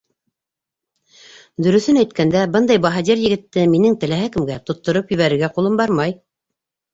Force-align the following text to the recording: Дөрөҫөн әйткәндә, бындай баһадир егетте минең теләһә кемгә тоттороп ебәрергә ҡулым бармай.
Дөрөҫөн 1.65 1.99
әйткәндә, 2.03 2.41
бындай 2.55 2.81
баһадир 2.85 3.21
егетте 3.25 3.67
минең 3.75 3.99
теләһә 4.05 4.31
кемгә 4.37 4.57
тоттороп 4.71 5.15
ебәрергә 5.17 5.53
ҡулым 5.59 5.79
бармай. 5.85 6.19